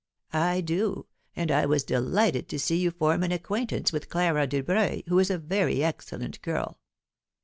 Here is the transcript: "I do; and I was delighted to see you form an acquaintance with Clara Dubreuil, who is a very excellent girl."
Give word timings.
"I 0.33 0.61
do; 0.61 1.05
and 1.35 1.51
I 1.51 1.67
was 1.67 1.83
delighted 1.83 2.49
to 2.49 2.57
see 2.57 2.75
you 2.79 2.89
form 2.89 3.21
an 3.21 3.31
acquaintance 3.31 3.93
with 3.93 4.09
Clara 4.09 4.47
Dubreuil, 4.47 5.03
who 5.07 5.19
is 5.19 5.29
a 5.29 5.37
very 5.37 5.83
excellent 5.83 6.41
girl." 6.41 6.79